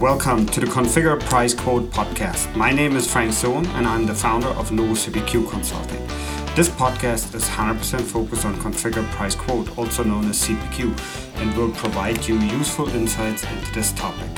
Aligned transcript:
Welcome 0.00 0.46
to 0.46 0.58
the 0.58 0.66
Configure 0.66 1.20
Price 1.20 1.54
Quote 1.54 1.88
podcast. 1.90 2.54
My 2.56 2.72
name 2.72 2.96
is 2.96 3.10
Frank 3.10 3.32
Sohn 3.32 3.64
and 3.66 3.86
I'm 3.86 4.06
the 4.06 4.14
founder 4.14 4.48
of 4.48 4.72
Novus 4.72 5.06
CPQ 5.06 5.48
Consulting. 5.48 6.04
This 6.56 6.68
podcast 6.68 7.32
is 7.32 7.44
100% 7.44 8.00
focused 8.00 8.44
on 8.44 8.56
Configure 8.56 9.08
Price 9.12 9.36
Quote, 9.36 9.78
also 9.78 10.02
known 10.02 10.28
as 10.28 10.48
CPQ, 10.48 11.40
and 11.40 11.56
will 11.56 11.70
provide 11.70 12.26
you 12.26 12.36
useful 12.40 12.88
insights 12.88 13.44
into 13.44 13.72
this 13.72 13.92
topic. 13.92 14.30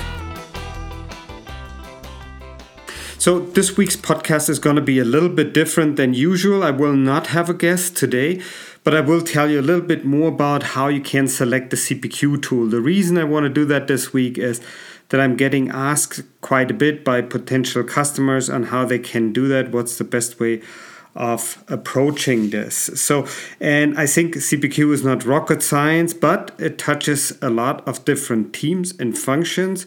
So, 3.16 3.40
this 3.40 3.76
week's 3.78 3.96
podcast 3.96 4.50
is 4.50 4.58
going 4.58 4.76
to 4.76 4.82
be 4.82 4.98
a 4.98 5.04
little 5.04 5.30
bit 5.30 5.54
different 5.54 5.96
than 5.96 6.12
usual. 6.12 6.62
I 6.62 6.70
will 6.70 6.94
not 6.94 7.28
have 7.28 7.48
a 7.48 7.54
guest 7.54 7.96
today, 7.96 8.42
but 8.84 8.94
I 8.94 9.00
will 9.00 9.20
tell 9.20 9.50
you 9.50 9.58
a 9.58 9.62
little 9.62 9.84
bit 9.84 10.04
more 10.04 10.28
about 10.28 10.62
how 10.62 10.86
you 10.88 11.00
can 11.00 11.26
select 11.26 11.70
the 11.70 11.76
CPQ 11.76 12.42
tool. 12.42 12.68
The 12.68 12.80
reason 12.80 13.18
I 13.18 13.24
want 13.24 13.44
to 13.44 13.50
do 13.50 13.64
that 13.64 13.88
this 13.88 14.12
week 14.12 14.38
is 14.38 14.60
that 15.08 15.20
I'm 15.20 15.36
getting 15.36 15.70
asked 15.70 16.22
quite 16.40 16.70
a 16.70 16.74
bit 16.74 17.04
by 17.04 17.22
potential 17.22 17.84
customers 17.84 18.50
on 18.50 18.64
how 18.64 18.84
they 18.84 18.98
can 18.98 19.32
do 19.32 19.48
that, 19.48 19.70
what's 19.72 19.98
the 19.98 20.04
best 20.04 20.40
way 20.40 20.62
of 21.14 21.64
approaching 21.68 22.50
this. 22.50 22.76
So, 22.94 23.26
and 23.58 23.98
I 23.98 24.06
think 24.06 24.34
CPQ 24.34 24.92
is 24.92 25.02
not 25.02 25.24
rocket 25.24 25.62
science, 25.62 26.12
but 26.12 26.54
it 26.58 26.76
touches 26.76 27.36
a 27.40 27.48
lot 27.48 27.86
of 27.88 28.04
different 28.04 28.52
teams 28.52 28.92
and 28.98 29.16
functions, 29.16 29.86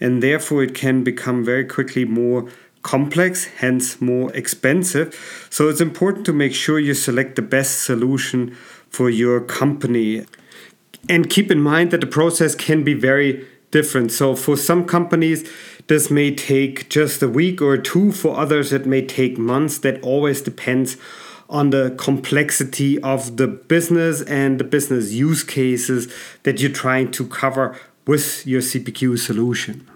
and 0.00 0.22
therefore 0.22 0.62
it 0.62 0.74
can 0.74 1.02
become 1.02 1.44
very 1.44 1.64
quickly 1.64 2.04
more 2.04 2.48
complex, 2.82 3.46
hence 3.46 4.00
more 4.00 4.32
expensive. 4.36 5.48
So 5.50 5.68
it's 5.68 5.80
important 5.80 6.24
to 6.26 6.32
make 6.32 6.54
sure 6.54 6.78
you 6.78 6.94
select 6.94 7.34
the 7.34 7.42
best 7.42 7.82
solution 7.82 8.56
for 8.88 9.10
your 9.10 9.40
company. 9.40 10.24
And 11.08 11.28
keep 11.28 11.50
in 11.50 11.60
mind 11.60 11.90
that 11.90 12.00
the 12.00 12.06
process 12.06 12.54
can 12.54 12.84
be 12.84 12.94
very 12.94 13.46
different. 13.70 14.12
So 14.12 14.34
for 14.34 14.56
some 14.56 14.84
companies, 14.84 15.48
this 15.88 16.10
may 16.10 16.34
take 16.34 16.88
just 16.88 17.22
a 17.22 17.28
week 17.28 17.62
or 17.62 17.76
two. 17.78 18.12
For 18.12 18.36
others, 18.36 18.72
it 18.72 18.86
may 18.86 19.04
take 19.04 19.38
months. 19.38 19.78
That 19.78 20.02
always 20.02 20.40
depends 20.40 20.96
on 21.48 21.70
the 21.70 21.94
complexity 21.98 23.00
of 23.02 23.38
the 23.38 23.46
business 23.46 24.22
and 24.22 24.60
the 24.60 24.64
business 24.64 25.12
use 25.12 25.42
cases 25.42 26.12
that 26.42 26.60
you're 26.60 26.70
trying 26.70 27.10
to 27.12 27.26
cover 27.26 27.78
with 28.06 28.46
your 28.46 28.60
CPQ 28.60 29.18
solution. 29.18 29.88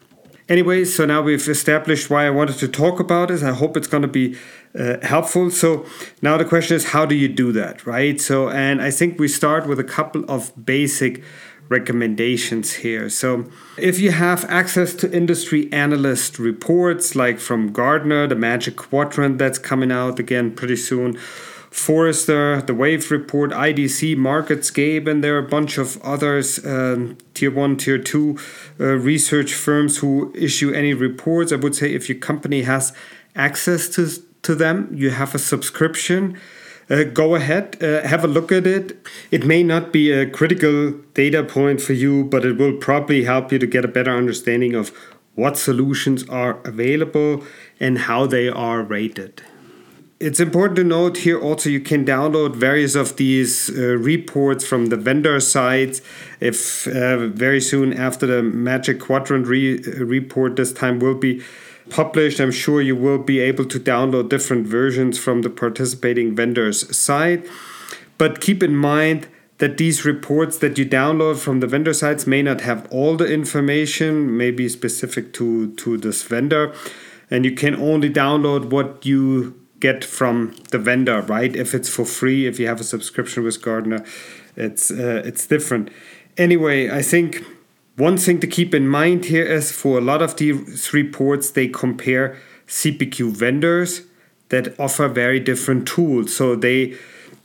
Anyway, 0.49 0.85
so 0.85 1.07
now 1.07 1.23
we've 1.23 1.49
established 1.49 2.11
why 2.11 2.27
I 2.27 2.31
wanted 2.31 2.57
to 2.59 2.69
talk 2.69 3.01
about 3.01 3.29
this. 3.29 3.43
I 3.43 3.53
hope 3.53 3.77
it's 3.77 3.87
going 3.87 4.03
to 4.03 4.09
be 4.09 4.37
uh, 4.79 4.97
helpful. 5.03 5.51
So 5.51 5.87
now 6.21 6.37
the 6.37 6.45
question 6.45 6.77
is, 6.77 6.87
how 6.87 7.07
do 7.07 7.15
you 7.15 7.29
do 7.29 7.53
that, 7.53 7.87
right? 7.87 8.21
So, 8.21 8.51
and 8.51 8.83
I 8.83 8.91
think 8.91 9.19
we 9.19 9.29
start 9.29 9.67
with 9.67 9.79
a 9.79 9.85
couple 9.85 10.25
of 10.29 10.53
basic 10.63 11.23
recommendations 11.69 12.75
here. 12.75 13.09
So, 13.09 13.47
if 13.79 13.99
you 13.99 14.11
have 14.11 14.45
access 14.47 14.95
to 14.95 15.11
industry 15.11 15.73
analyst 15.73 16.39
reports 16.39 17.17
like 17.17 17.39
from 17.39 17.73
Gartner, 17.73 18.27
the 18.27 18.35
Magic 18.35 18.77
Quadrant 18.77 19.39
that's 19.39 19.59
coming 19.59 19.91
out 19.91 20.19
again 20.19 20.53
pretty 20.53 20.77
soon, 20.77 21.19
Forrester, 21.73 22.61
the 22.61 22.75
Wave 22.75 23.11
Report, 23.11 23.51
IDC, 23.51 24.15
MarketScape, 24.15 25.09
and 25.09 25.25
there 25.25 25.37
are 25.37 25.39
a 25.39 25.49
bunch 25.49 25.79
of 25.79 26.01
others, 26.03 26.65
um, 26.67 27.17
tier 27.33 27.51
one, 27.51 27.79
tier 27.79 27.97
two 27.97 28.39
uh, 28.79 28.99
research 28.99 29.55
firms 29.55 29.97
who 29.99 30.35
issue 30.37 30.71
any 30.71 30.93
reports. 30.93 31.51
I 31.51 31.57
would 31.57 31.75
say 31.75 31.95
if 31.95 32.11
your 32.11 32.19
company 32.19 32.63
has 32.63 32.93
access 33.35 33.89
to, 33.91 34.07
to 34.43 34.55
them, 34.55 34.91
you 34.93 35.11
have 35.11 35.35
a 35.35 35.39
subscription. 35.39 36.39
Uh, 36.93 37.05
go 37.05 37.35
ahead, 37.35 37.83
uh, 37.83 38.07
have 38.07 38.23
a 38.23 38.27
look 38.27 38.53
at 38.53 38.67
it. 38.67 38.99
It 39.31 39.47
may 39.47 39.63
not 39.63 39.95
be 39.95 40.13
a 40.13 40.29
critical 40.29 40.93
data 41.15 41.43
point 41.43 41.81
for 41.81 41.95
you, 41.95 42.25
but 42.25 42.45
it 42.45 42.59
will 42.59 42.77
probably 42.77 43.25
help 43.25 43.51
you 43.51 43.59
to 43.59 43.67
get 43.67 43.83
a 43.83 43.89
better 43.89 44.11
understanding 44.11 44.75
of 44.75 44.93
what 45.35 45.57
solutions 45.57 46.29
are 46.29 46.61
available 46.67 47.43
and 47.81 48.01
how 48.01 48.27
they 48.27 48.51
are 48.51 48.83
rated 48.83 49.43
it's 50.23 50.39
important 50.39 50.77
to 50.77 50.85
note 50.85 51.17
here 51.17 51.41
also 51.41 51.69
you 51.69 51.81
can 51.81 52.07
download 52.07 52.55
various 52.55 52.95
of 52.95 53.17
these 53.17 53.69
uh, 53.71 53.97
reports 53.97 54.65
from 54.65 54.87
the 54.87 54.97
vendor 54.97 55.41
sites 55.41 56.01
if 56.39 56.87
uh, 56.87 57.27
very 57.27 57.61
soon 57.61 57.93
after 57.93 58.25
the 58.25 58.41
magic 58.41 59.01
quadrant 59.01 59.49
re- 59.49 59.83
report 59.99 60.55
this 60.55 60.73
time 60.73 61.01
will 61.01 61.17
be 61.17 61.43
published 61.99 62.41
i'm 62.41 62.51
sure 62.51 62.81
you 62.81 62.97
will 62.97 63.19
be 63.19 63.39
able 63.39 63.67
to 63.75 63.79
download 63.79 64.29
different 64.29 64.67
versions 64.67 65.19
from 65.19 65.43
the 65.43 65.51
participating 65.51 66.35
vendors 66.35 66.79
site 66.97 67.47
but 68.19 68.41
keep 68.41 68.63
in 68.63 68.75
mind 68.75 69.29
that 69.59 69.77
these 69.77 70.05
reports 70.05 70.59
that 70.59 70.77
you 70.79 70.87
download 70.87 71.37
from 71.39 71.61
the 71.61 71.67
vendor 71.67 71.93
sites 71.93 72.27
may 72.27 72.43
not 72.43 72.63
have 72.63 72.81
all 72.91 73.17
the 73.17 73.31
information 73.41 74.37
maybe 74.37 74.69
specific 74.69 75.33
to 75.33 75.73
to 75.75 75.97
this 75.97 76.23
vendor 76.23 76.75
and 77.31 77.45
you 77.45 77.53
can 77.53 77.75
only 77.77 78.11
download 78.11 78.71
what 78.71 79.07
you 79.07 79.59
get 79.83 80.05
from 80.05 80.55
the 80.71 80.79
vendor, 80.79 81.23
right? 81.23 81.57
If 81.57 81.75
it's 81.75 81.89
for 81.89 82.05
free, 82.05 82.47
if 82.47 82.61
you 82.61 82.69
have 82.69 82.81
a 82.81 82.85
subscription 82.85 83.43
with 83.43 83.61
Gartner, 83.61 84.05
it's 84.57 84.91
uh, 84.91 85.23
it's 85.25 85.45
different. 85.47 85.91
Anyway, 86.37 86.89
I 86.89 87.03
think 87.03 87.45
one 87.97 88.17
thing 88.17 88.41
to 88.41 88.47
keep 88.47 88.75
in 88.75 88.89
mind 88.89 89.27
here 89.27 89.45
is 89.45 89.71
for 89.71 89.99
a 89.99 90.01
lot 90.01 90.23
of 90.23 90.37
these 90.37 90.93
reports, 90.93 91.51
they 91.51 91.69
compare 91.69 92.39
CPQ 92.67 93.37
vendors 93.37 94.03
that 94.49 94.79
offer 94.79 95.09
very 95.09 95.41
different 95.41 95.87
tools. 95.87 96.35
So 96.35 96.57
they 96.57 96.97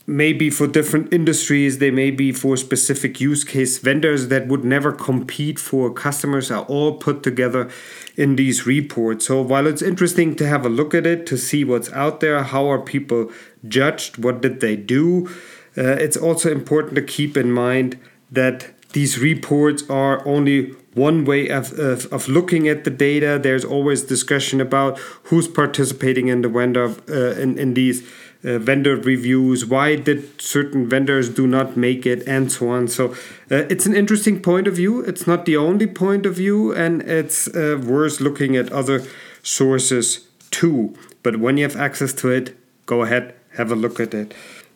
may 0.06 0.32
be 0.32 0.48
for 0.48 0.66
different 0.66 1.12
industries, 1.12 1.78
they 1.78 1.90
may 1.90 2.10
be 2.10 2.32
for 2.32 2.56
specific 2.56 3.20
use 3.20 3.44
case 3.44 3.76
vendors 3.76 4.28
that 4.28 4.48
would 4.48 4.64
never 4.64 4.90
compete 4.90 5.58
for 5.58 5.92
customers 5.92 6.50
are 6.50 6.64
all 6.64 6.96
put 6.96 7.22
together 7.22 7.68
in 8.16 8.36
these 8.36 8.66
reports. 8.66 9.26
So 9.26 9.42
while 9.42 9.66
it's 9.66 9.82
interesting 9.82 10.34
to 10.36 10.48
have 10.48 10.64
a 10.64 10.70
look 10.70 10.94
at 10.94 11.06
it 11.06 11.26
to 11.26 11.36
see 11.36 11.62
what's 11.62 11.92
out 11.92 12.20
there, 12.20 12.42
how 12.42 12.70
are 12.70 12.80
people 12.80 13.30
judged, 13.66 14.16
what 14.24 14.40
did 14.40 14.60
they 14.60 14.76
do, 14.76 15.28
uh, 15.76 15.96
it's 16.00 16.16
also 16.16 16.50
important 16.50 16.94
to 16.94 17.02
keep 17.02 17.36
in 17.36 17.52
mind 17.52 17.98
that 18.30 18.77
these 18.92 19.18
reports 19.18 19.82
are 19.90 20.26
only 20.26 20.74
one 20.94 21.24
way 21.24 21.48
of, 21.48 21.78
of, 21.78 22.10
of, 22.12 22.28
looking 22.28 22.68
at 22.68 22.84
the 22.84 22.90
data. 22.90 23.38
There's 23.40 23.64
always 23.64 24.02
discussion 24.02 24.60
about 24.60 24.98
who's 25.24 25.46
participating 25.46 26.28
in 26.28 26.42
the 26.42 26.48
vendor 26.48 26.94
uh, 27.08 27.40
in, 27.40 27.58
in 27.58 27.74
these 27.74 28.02
uh, 28.44 28.56
vendor 28.58 28.94
reviews 28.94 29.66
why 29.66 29.96
did 29.96 30.40
certain 30.40 30.88
vendors 30.88 31.28
do 31.28 31.44
not 31.46 31.76
make 31.76 32.06
it 32.06 32.26
and 32.26 32.50
so 32.52 32.68
on. 32.70 32.88
So 32.88 33.12
uh, 33.50 33.66
it's 33.68 33.84
an 33.84 33.96
interesting 33.96 34.40
point 34.40 34.68
of 34.68 34.74
view. 34.76 35.00
It's 35.00 35.26
not 35.26 35.44
the 35.44 35.56
only 35.56 35.88
point 35.88 36.24
of 36.24 36.36
view 36.36 36.72
and 36.72 37.02
it's 37.02 37.48
uh, 37.48 37.80
worth 37.84 38.20
looking 38.20 38.56
at 38.56 38.72
other 38.72 39.04
sources 39.42 40.28
too. 40.50 40.94
But 41.22 41.38
when 41.40 41.56
you 41.56 41.64
have 41.64 41.76
access 41.76 42.12
to 42.14 42.30
it 42.30 42.56
go 42.86 43.02
ahead 43.02 43.34
have 43.56 43.70
a 43.70 43.76
look 43.76 44.00
at 44.00 44.14
it 44.14 44.34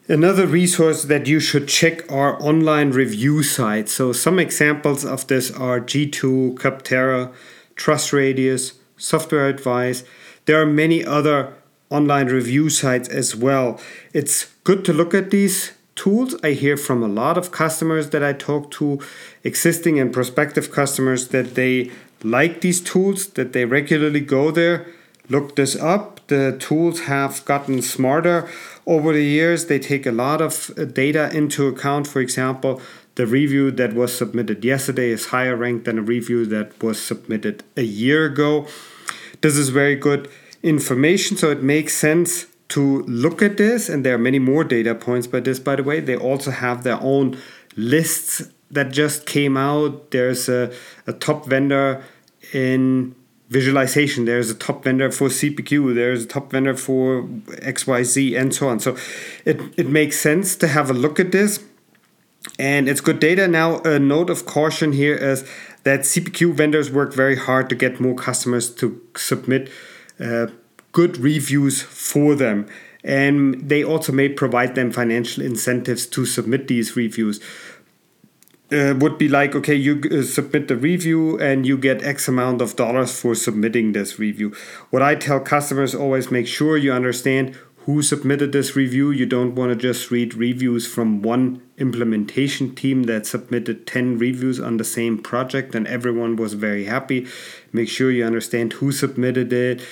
Another 0.08 0.48
resource 0.48 1.04
that 1.04 1.28
you 1.28 1.38
should 1.38 1.68
check 1.68 2.10
are 2.10 2.42
online 2.42 2.90
review 2.90 3.44
sites. 3.44 3.92
So, 3.92 4.12
some 4.12 4.40
examples 4.40 5.04
of 5.04 5.28
this 5.28 5.52
are 5.52 5.80
G2, 5.80 6.56
Capterra, 6.56 7.32
TrustRadius, 7.76 8.74
Software 8.96 9.46
Advice. 9.46 10.02
There 10.46 10.60
are 10.60 10.66
many 10.66 11.04
other 11.04 11.54
online 11.88 12.26
review 12.26 12.68
sites 12.68 13.08
as 13.10 13.36
well. 13.36 13.80
It's 14.12 14.46
good 14.64 14.84
to 14.86 14.92
look 14.92 15.14
at 15.14 15.30
these 15.30 15.70
tools. 15.94 16.34
I 16.42 16.50
hear 16.50 16.76
from 16.76 17.04
a 17.04 17.08
lot 17.08 17.38
of 17.38 17.52
customers 17.52 18.10
that 18.10 18.24
I 18.24 18.32
talk 18.32 18.72
to, 18.72 18.98
existing 19.44 20.00
and 20.00 20.12
prospective 20.12 20.72
customers, 20.72 21.28
that 21.28 21.54
they 21.54 21.92
like 22.24 22.60
these 22.60 22.80
tools, 22.80 23.28
that 23.34 23.52
they 23.52 23.66
regularly 23.66 24.20
go 24.20 24.50
there, 24.50 24.84
look 25.28 25.54
this 25.54 25.76
up. 25.76 26.26
The 26.26 26.56
tools 26.58 27.02
have 27.02 27.44
gotten 27.44 27.82
smarter 27.82 28.48
over 28.86 29.12
the 29.12 29.24
years. 29.24 29.66
They 29.66 29.78
take 29.78 30.06
a 30.06 30.12
lot 30.12 30.40
of 30.40 30.70
uh, 30.76 30.84
data 30.84 31.30
into 31.34 31.66
account. 31.66 32.06
For 32.06 32.20
example, 32.20 32.80
the 33.14 33.26
review 33.26 33.70
that 33.72 33.92
was 33.92 34.16
submitted 34.16 34.64
yesterday 34.64 35.10
is 35.10 35.26
higher 35.26 35.56
ranked 35.56 35.84
than 35.84 35.98
a 35.98 36.02
review 36.02 36.46
that 36.46 36.82
was 36.82 37.00
submitted 37.00 37.62
a 37.76 37.82
year 37.82 38.26
ago. 38.26 38.66
This 39.40 39.56
is 39.56 39.68
very 39.68 39.96
good 39.96 40.30
information, 40.62 41.36
so 41.36 41.50
it 41.50 41.62
makes 41.62 41.94
sense 41.94 42.46
to 42.68 43.02
look 43.02 43.42
at 43.42 43.56
this. 43.56 43.88
And 43.88 44.04
there 44.04 44.14
are 44.14 44.18
many 44.18 44.38
more 44.38 44.64
data 44.64 44.94
points 44.94 45.26
by 45.26 45.40
this, 45.40 45.58
by 45.58 45.76
the 45.76 45.82
way. 45.82 46.00
They 46.00 46.16
also 46.16 46.50
have 46.50 46.84
their 46.84 47.00
own 47.02 47.36
lists 47.76 48.50
that 48.70 48.90
just 48.90 49.26
came 49.26 49.56
out. 49.56 50.10
There's 50.10 50.48
a, 50.48 50.72
a 51.06 51.12
top 51.12 51.46
vendor 51.46 52.02
in 52.52 53.14
visualization, 53.52 54.24
there's 54.24 54.50
a 54.50 54.54
top 54.54 54.84
vendor 54.84 55.10
for 55.10 55.28
CPQ, 55.28 55.94
there's 55.94 56.24
a 56.24 56.26
top 56.26 56.50
vendor 56.50 56.74
for 56.74 57.24
XYZ, 57.24 58.40
and 58.40 58.54
so 58.54 58.68
on. 58.68 58.80
So 58.80 58.96
it, 59.44 59.60
it 59.76 59.88
makes 59.88 60.18
sense 60.18 60.56
to 60.56 60.68
have 60.68 60.90
a 60.90 60.94
look 60.94 61.20
at 61.20 61.32
this. 61.32 61.62
And 62.58 62.88
it's 62.88 63.00
good 63.00 63.20
data. 63.20 63.46
Now, 63.46 63.80
a 63.82 63.98
note 63.98 64.30
of 64.30 64.46
caution 64.46 64.92
here 64.92 65.14
is 65.14 65.48
that 65.84 66.00
CPQ 66.00 66.54
vendors 66.54 66.90
work 66.90 67.14
very 67.14 67.36
hard 67.36 67.68
to 67.68 67.76
get 67.76 68.00
more 68.00 68.16
customers 68.16 68.74
to 68.76 69.00
submit 69.16 69.70
uh, 70.18 70.46
good 70.90 71.18
reviews 71.18 71.82
for 71.82 72.34
them. 72.34 72.66
And 73.04 73.68
they 73.68 73.84
also 73.84 74.12
may 74.12 74.28
provide 74.28 74.74
them 74.74 74.92
financial 74.92 75.44
incentives 75.44 76.06
to 76.06 76.24
submit 76.24 76.68
these 76.68 76.96
reviews. 76.96 77.40
Uh, 78.72 78.94
would 78.98 79.18
be 79.18 79.28
like 79.28 79.54
okay 79.54 79.74
you 79.74 80.00
uh, 80.10 80.22
submit 80.22 80.68
the 80.68 80.76
review 80.76 81.38
and 81.38 81.66
you 81.66 81.76
get 81.76 82.02
x 82.02 82.28
amount 82.28 82.62
of 82.62 82.74
dollars 82.76 83.18
for 83.20 83.34
submitting 83.34 83.92
this 83.92 84.18
review. 84.18 84.54
What 84.90 85.02
i 85.02 85.14
tell 85.14 85.40
customers 85.40 85.94
always 85.94 86.30
make 86.30 86.46
sure 86.46 86.76
you 86.76 86.92
understand 86.92 87.56
who 87.84 88.00
submitted 88.00 88.52
this 88.52 88.76
review. 88.76 89.10
You 89.10 89.26
don't 89.26 89.54
want 89.54 89.70
to 89.70 89.76
just 89.76 90.10
read 90.10 90.34
reviews 90.34 90.86
from 90.86 91.20
one 91.22 91.62
implementation 91.78 92.74
team 92.74 93.04
that 93.04 93.26
submitted 93.26 93.86
10 93.86 94.18
reviews 94.18 94.60
on 94.60 94.76
the 94.76 94.84
same 94.84 95.18
project 95.18 95.74
and 95.74 95.86
everyone 95.88 96.36
was 96.36 96.54
very 96.54 96.84
happy. 96.84 97.26
Make 97.72 97.88
sure 97.88 98.10
you 98.10 98.24
understand 98.24 98.74
who 98.74 98.92
submitted 98.92 99.52
it 99.52 99.82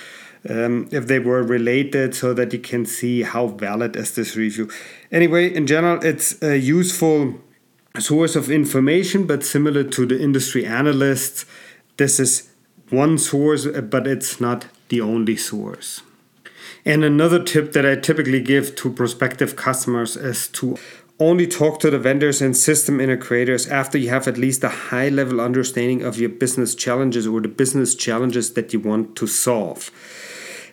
um, 0.48 0.88
if 0.92 1.08
they 1.08 1.18
were 1.18 1.42
related 1.42 2.14
so 2.14 2.32
that 2.32 2.52
you 2.52 2.60
can 2.60 2.86
see 2.86 3.22
how 3.22 3.48
valid 3.48 3.96
is 3.96 4.14
this 4.14 4.36
review. 4.36 4.70
Anyway 5.10 5.52
in 5.52 5.66
general 5.66 6.02
it's 6.04 6.40
a 6.42 6.56
useful 6.56 7.40
source 7.98 8.36
of 8.36 8.50
information, 8.50 9.26
but 9.26 9.44
similar 9.44 9.82
to 9.84 10.06
the 10.06 10.20
industry 10.20 10.64
analysts, 10.64 11.44
this 11.96 12.20
is 12.20 12.50
one 12.90 13.18
source, 13.18 13.66
but 13.66 14.06
it's 14.06 14.40
not 14.40 14.66
the 14.88 15.00
only 15.00 15.36
source. 15.36 16.02
And 16.84 17.04
another 17.04 17.42
tip 17.42 17.72
that 17.72 17.84
I 17.84 17.96
typically 17.96 18.40
give 18.40 18.74
to 18.76 18.90
prospective 18.92 19.56
customers 19.56 20.16
is 20.16 20.48
to 20.48 20.78
only 21.18 21.46
talk 21.46 21.78
to 21.80 21.90
the 21.90 21.98
vendors 21.98 22.40
and 22.40 22.56
system 22.56 22.98
integrators 22.98 23.70
after 23.70 23.98
you 23.98 24.08
have 24.08 24.26
at 24.26 24.38
least 24.38 24.64
a 24.64 24.70
high 24.70 25.10
level 25.10 25.40
understanding 25.40 26.02
of 26.02 26.18
your 26.18 26.30
business 26.30 26.74
challenges 26.74 27.26
or 27.26 27.40
the 27.42 27.48
business 27.48 27.94
challenges 27.94 28.54
that 28.54 28.72
you 28.72 28.80
want 28.80 29.16
to 29.16 29.26
solve. 29.26 29.90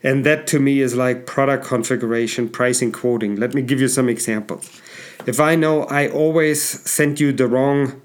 And 0.04 0.26
that 0.26 0.48
to 0.48 0.60
me 0.60 0.80
is 0.80 0.96
like 0.96 1.26
product 1.26 1.66
configuration, 1.66 2.48
pricing, 2.48 2.94
quoting. 2.94 3.36
Let 3.36 3.54
me 3.54 3.62
give 3.62 3.82
you 3.82 3.90
some 3.90 4.08
examples. 4.08 4.82
If 5.26 5.40
I 5.40 5.56
know 5.56 5.84
I 5.86 6.08
always 6.08 6.62
sent 6.62 7.20
you 7.20 7.34
the 7.34 7.48
wrong 7.48 8.02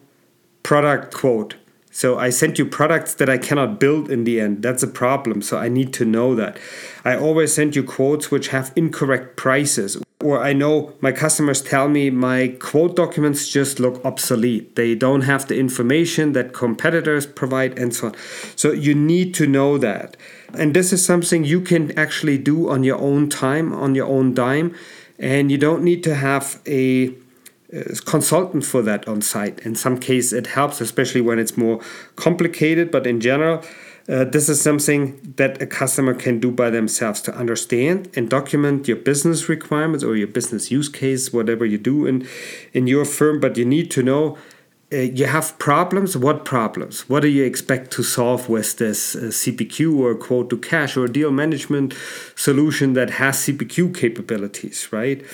product 0.62 1.14
quote, 1.14 1.56
so 1.94 2.18
I 2.18 2.30
sent 2.30 2.58
you 2.58 2.64
products 2.64 3.12
that 3.14 3.28
I 3.28 3.36
cannot 3.36 3.78
build 3.78 4.10
in 4.10 4.24
the 4.24 4.40
end. 4.40 4.62
That's 4.62 4.82
a 4.82 4.88
problem. 4.88 5.42
So 5.42 5.58
I 5.58 5.68
need 5.68 5.92
to 5.92 6.06
know 6.06 6.34
that. 6.34 6.56
I 7.04 7.14
always 7.16 7.52
send 7.52 7.76
you 7.76 7.84
quotes 7.84 8.30
which 8.30 8.48
have 8.48 8.72
incorrect 8.74 9.36
prices. 9.36 10.02
Or 10.22 10.42
I 10.42 10.54
know 10.54 10.94
my 11.02 11.12
customers 11.12 11.60
tell 11.60 11.88
me 11.88 12.08
my 12.08 12.56
quote 12.60 12.96
documents 12.96 13.46
just 13.46 13.78
look 13.78 14.02
obsolete. 14.06 14.74
They 14.74 14.94
don't 14.94 15.22
have 15.22 15.48
the 15.48 15.58
information 15.58 16.32
that 16.32 16.54
competitors 16.54 17.26
provide 17.26 17.78
and 17.78 17.94
so 17.94 18.06
on. 18.06 18.14
So 18.56 18.72
you 18.72 18.94
need 18.94 19.34
to 19.34 19.46
know 19.46 19.76
that. 19.76 20.16
And 20.54 20.72
this 20.72 20.94
is 20.94 21.04
something 21.04 21.44
you 21.44 21.60
can 21.60 21.96
actually 21.98 22.38
do 22.38 22.70
on 22.70 22.84
your 22.84 22.98
own 22.98 23.28
time, 23.28 23.74
on 23.74 23.94
your 23.94 24.06
own 24.06 24.32
dime 24.32 24.74
and 25.18 25.50
you 25.50 25.58
don't 25.58 25.82
need 25.82 26.02
to 26.04 26.14
have 26.14 26.60
a 26.66 27.14
consultant 28.04 28.64
for 28.64 28.82
that 28.82 29.08
on 29.08 29.22
site. 29.22 29.60
In 29.60 29.74
some 29.74 29.98
case, 29.98 30.32
it 30.32 30.48
helps, 30.48 30.80
especially 30.80 31.20
when 31.20 31.38
it's 31.38 31.56
more 31.56 31.80
complicated. 32.16 32.90
But 32.90 33.06
in 33.06 33.20
general, 33.20 33.64
uh, 34.08 34.24
this 34.24 34.48
is 34.48 34.60
something 34.60 35.34
that 35.36 35.62
a 35.62 35.66
customer 35.66 36.12
can 36.12 36.38
do 36.40 36.50
by 36.50 36.70
themselves 36.70 37.20
to 37.22 37.34
understand 37.34 38.10
and 38.14 38.28
document 38.28 38.88
your 38.88 38.96
business 38.96 39.48
requirements 39.48 40.04
or 40.04 40.16
your 40.16 40.26
business 40.26 40.70
use 40.70 40.88
case, 40.88 41.32
whatever 41.32 41.64
you 41.64 41.78
do 41.78 42.06
in 42.06 42.26
in 42.72 42.86
your 42.86 43.04
firm. 43.04 43.40
But 43.40 43.56
you 43.56 43.64
need 43.64 43.90
to 43.92 44.02
know 44.02 44.36
uh, 44.92 44.96
you 44.96 45.26
have 45.26 45.58
problems. 45.58 46.16
What 46.16 46.44
problems? 46.44 47.08
What 47.08 47.20
do 47.20 47.28
you 47.28 47.44
expect 47.44 47.90
to 47.92 48.02
solve 48.02 48.48
with 48.48 48.78
this 48.78 49.16
uh, 49.16 49.20
CPQ 49.20 49.98
or 49.98 50.14
quote 50.14 50.50
to 50.50 50.58
cash 50.58 50.96
or 50.96 51.08
deal 51.08 51.30
management 51.30 51.94
solution 52.36 52.92
that 52.94 53.10
has 53.10 53.38
CPQ 53.38 53.94
capabilities, 53.96 54.92
right? 54.92 55.24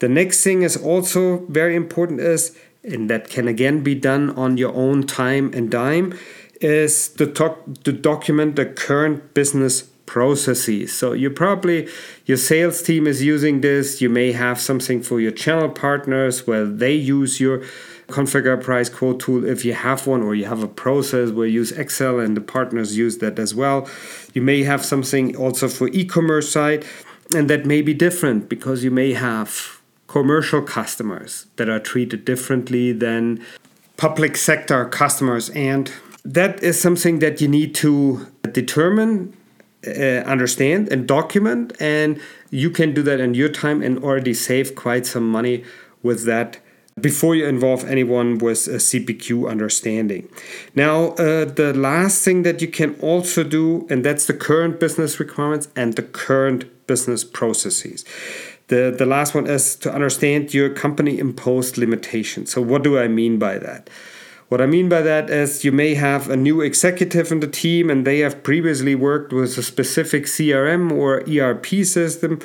The 0.00 0.08
next 0.08 0.42
thing 0.42 0.62
is 0.62 0.76
also 0.76 1.38
very 1.46 1.74
important 1.76 2.20
is, 2.20 2.56
and 2.82 3.08
that 3.10 3.28
can 3.28 3.48
again 3.48 3.82
be 3.82 3.94
done 3.94 4.30
on 4.30 4.56
your 4.56 4.74
own 4.74 5.06
time 5.06 5.52
and 5.54 5.70
dime, 5.70 6.18
is 6.60 7.08
to, 7.10 7.26
talk, 7.26 7.58
to 7.84 7.92
document 7.92 8.56
the 8.56 8.66
current 8.66 9.34
business 9.34 9.82
processes. 10.08 10.92
So 10.92 11.12
you 11.12 11.30
probably 11.30 11.86
your 12.24 12.38
sales 12.38 12.82
team 12.82 13.06
is 13.06 13.22
using 13.22 13.60
this. 13.60 14.00
You 14.00 14.08
may 14.08 14.32
have 14.32 14.58
something 14.60 15.02
for 15.02 15.20
your 15.20 15.30
channel 15.30 15.68
partners 15.68 16.46
where 16.46 16.64
they 16.64 16.94
use 16.94 17.38
your 17.38 17.62
configure 18.08 18.60
price 18.62 18.88
quote 18.88 19.20
tool 19.20 19.44
if 19.44 19.64
you 19.64 19.74
have 19.74 20.06
one 20.06 20.22
or 20.22 20.34
you 20.34 20.46
have 20.46 20.62
a 20.62 20.68
process 20.68 21.30
where 21.30 21.46
you 21.46 21.60
use 21.60 21.72
Excel 21.72 22.18
and 22.20 22.36
the 22.36 22.40
partners 22.40 22.96
use 22.96 23.18
that 23.18 23.38
as 23.38 23.54
well. 23.54 23.88
You 24.32 24.42
may 24.42 24.62
have 24.62 24.84
something 24.84 25.36
also 25.36 25.68
for 25.68 25.88
e-commerce 25.88 26.50
side 26.50 26.86
and 27.34 27.50
that 27.50 27.66
may 27.66 27.82
be 27.82 27.92
different 27.92 28.48
because 28.48 28.82
you 28.82 28.90
may 28.90 29.12
have 29.12 29.80
commercial 30.06 30.62
customers 30.62 31.46
that 31.56 31.68
are 31.68 31.78
treated 31.78 32.24
differently 32.24 32.92
than 32.92 33.44
public 33.98 34.36
sector 34.36 34.86
customers 34.86 35.50
and 35.50 35.92
that 36.24 36.62
is 36.62 36.80
something 36.80 37.18
that 37.18 37.40
you 37.42 37.48
need 37.48 37.74
to 37.74 38.26
determine 38.52 39.36
uh, 39.86 39.90
understand 40.34 40.88
and 40.88 41.06
document 41.06 41.72
and 41.78 42.20
you 42.50 42.70
can 42.70 42.94
do 42.94 43.02
that 43.02 43.20
in 43.20 43.34
your 43.34 43.48
time 43.48 43.82
and 43.82 44.02
already 44.02 44.32
save 44.32 44.74
quite 44.74 45.04
some 45.04 45.28
money 45.28 45.62
with 46.02 46.24
that 46.24 46.58
before 47.00 47.34
you 47.34 47.46
involve 47.46 47.84
anyone 47.84 48.38
with 48.38 48.66
a 48.66 48.78
CPQ 48.78 49.48
understanding. 49.48 50.28
Now, 50.74 51.10
uh, 51.12 51.44
the 51.44 51.72
last 51.74 52.24
thing 52.24 52.42
that 52.42 52.60
you 52.60 52.68
can 52.68 52.94
also 53.00 53.44
do, 53.44 53.86
and 53.90 54.04
that's 54.04 54.26
the 54.26 54.34
current 54.34 54.80
business 54.80 55.18
requirements 55.18 55.68
and 55.76 55.94
the 55.94 56.02
current 56.02 56.64
business 56.86 57.24
processes. 57.24 58.04
The, 58.68 58.94
the 58.96 59.06
last 59.06 59.34
one 59.34 59.46
is 59.46 59.76
to 59.76 59.92
understand 59.92 60.52
your 60.52 60.68
company 60.68 61.18
imposed 61.18 61.78
limitations. 61.78 62.52
So, 62.52 62.60
what 62.60 62.84
do 62.84 62.98
I 62.98 63.08
mean 63.08 63.38
by 63.38 63.58
that? 63.58 63.88
What 64.48 64.62
I 64.62 64.66
mean 64.66 64.88
by 64.88 65.02
that 65.02 65.28
is 65.28 65.62
you 65.62 65.72
may 65.72 65.94
have 65.94 66.30
a 66.30 66.36
new 66.36 66.62
executive 66.62 67.30
in 67.30 67.40
the 67.40 67.46
team 67.46 67.90
and 67.90 68.06
they 68.06 68.20
have 68.20 68.42
previously 68.42 68.94
worked 68.94 69.30
with 69.30 69.58
a 69.58 69.62
specific 69.62 70.24
CRM 70.24 70.90
or 70.90 71.22
ERP 71.28 71.84
system 71.84 72.40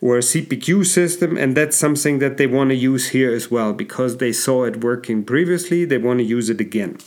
or 0.00 0.16
a 0.16 0.20
CPQ 0.20 0.84
system, 0.86 1.36
and 1.36 1.56
that's 1.56 1.76
something 1.76 2.18
that 2.18 2.36
they 2.36 2.46
want 2.46 2.70
to 2.70 2.76
use 2.76 3.08
here 3.10 3.34
as 3.34 3.50
well 3.50 3.72
because 3.72 4.18
they 4.18 4.32
saw 4.32 4.64
it 4.64 4.82
working 4.82 5.24
previously, 5.24 5.84
they 5.84 5.98
want 5.98 6.18
to 6.18 6.24
use 6.24 6.50
it 6.50 6.60
again. 6.60 6.98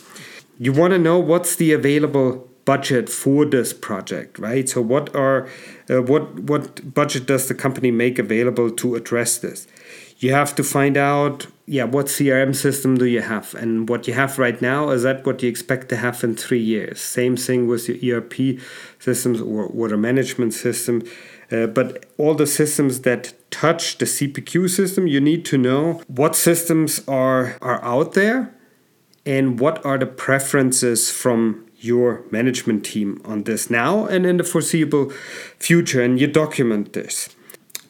You 0.58 0.74
want 0.74 0.92
to 0.92 1.00
know 1.00 1.20
what's 1.20 1.56
the 1.56 1.72
available 1.72 2.50
budget 2.66 3.10
for 3.10 3.46
this 3.46 3.74
project, 3.74 4.38
right? 4.38 4.70
So 4.70 4.80
what 4.82 5.16
are 5.16 5.48
uh, 5.90 6.04
what 6.04 6.24
what 6.52 6.94
budget 6.94 7.26
does 7.26 7.48
the 7.48 7.56
company 7.56 7.92
make 7.92 8.20
available 8.20 8.70
to 8.82 8.96
address 8.96 9.40
this? 9.40 9.68
You 10.20 10.34
have 10.34 10.54
to 10.56 10.64
find 10.64 10.98
out, 10.98 11.48
yeah, 11.66 11.86
what 11.86 12.08
CRM 12.08 12.54
system 12.54 12.98
do 12.98 13.06
you 13.06 13.22
have, 13.22 13.56
and 13.56 13.90
what 13.90 14.08
you 14.08 14.14
have 14.14 14.38
right 14.38 14.62
now 14.62 14.90
is 14.90 15.02
that 15.04 15.26
what 15.26 15.42
you 15.42 15.50
expect 15.50 15.88
to 15.90 15.96
have 15.96 16.24
in 16.26 16.36
three 16.36 16.66
years. 16.76 17.00
Same 17.02 17.36
thing 17.38 17.68
with 17.68 17.88
your 17.90 18.18
ERP 18.18 18.60
systems 19.00 19.40
or 19.42 19.68
water 19.70 19.98
management 19.98 20.54
system. 20.54 21.02
Uh, 21.52 21.68
but 21.68 22.06
all 22.18 22.36
the 22.36 22.48
systems 22.48 23.02
that 23.02 23.34
touch 23.50 23.98
the 23.98 24.06
CPQ 24.06 24.70
system, 24.70 25.08
you 25.08 25.20
need 25.20 25.46
to 25.46 25.58
know 25.58 26.02
what 26.08 26.36
systems 26.36 27.02
are, 27.08 27.58
are 27.62 27.84
out 27.84 28.14
there 28.14 28.54
and 29.26 29.60
what 29.60 29.84
are 29.86 29.98
the 29.98 30.06
preferences 30.06 31.12
from 31.12 31.66
your 31.78 32.24
management 32.30 32.86
team 32.86 33.22
on 33.26 33.44
this 33.44 33.70
now 33.70 34.06
and 34.06 34.26
in 34.26 34.38
the 34.38 34.44
foreseeable 34.44 35.10
future. 35.58 36.02
And 36.02 36.20
you 36.20 36.28
document 36.28 36.94
this. 36.94 37.30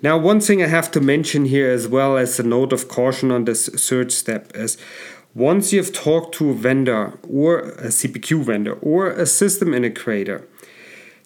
Now, 0.01 0.17
one 0.17 0.39
thing 0.39 0.63
I 0.63 0.67
have 0.67 0.91
to 0.91 1.01
mention 1.01 1.45
here 1.45 1.69
as 1.69 1.87
well 1.87 2.15
as 2.15 2.39
a 2.39 2.43
note 2.43 2.71
of 2.71 2.87
caution 2.87 3.31
on 3.31 3.43
this 3.43 3.67
third 3.67 4.13
step 4.13 4.51
is 4.55 4.77
once 5.35 5.73
you've 5.73 5.91
talked 5.91 6.33
to 6.35 6.51
a 6.51 6.53
vendor 6.53 7.19
or 7.27 7.59
a 7.59 7.87
CPQ 7.87 8.43
vendor 8.45 8.73
or 8.75 9.11
a 9.11 9.25
system 9.25 9.69
integrator, 9.69 10.45